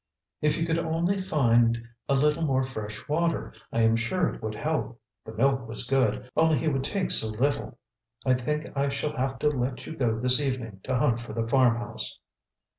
[0.41, 1.77] "If you could only find
[2.09, 4.99] a little more fresh water, I am sure it would help.
[5.25, 7.77] The milk was good, only he would take so little.
[8.25, 11.47] I think I shall have to let you go this evening to hunt for the
[11.47, 12.17] farm house."